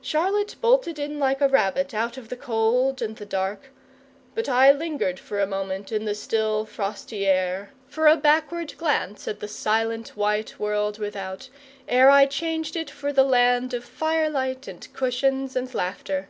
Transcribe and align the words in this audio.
Charlotte 0.00 0.54
bolted 0.60 1.00
in 1.00 1.18
like 1.18 1.40
a 1.40 1.48
rabbit, 1.48 1.92
out 1.92 2.16
of 2.16 2.28
the 2.28 2.36
cold 2.36 3.02
and 3.02 3.16
the 3.16 3.26
dark; 3.26 3.72
but 4.32 4.48
I 4.48 4.70
lingered 4.70 5.20
a 5.32 5.46
moment 5.48 5.90
in 5.90 6.04
the 6.04 6.14
still, 6.14 6.64
frosty 6.64 7.26
air, 7.26 7.72
for 7.88 8.06
a 8.06 8.14
backward 8.16 8.78
glance 8.78 9.26
at 9.26 9.40
the 9.40 9.48
silent 9.48 10.10
white 10.10 10.60
world 10.60 10.98
without, 11.00 11.48
ere 11.88 12.08
I 12.08 12.26
changed 12.26 12.76
it 12.76 12.88
for 12.88 13.12
the 13.12 13.24
land 13.24 13.74
of 13.74 13.84
firelight 13.84 14.68
and 14.68 14.86
cushions 14.92 15.56
and 15.56 15.74
laughter. 15.74 16.28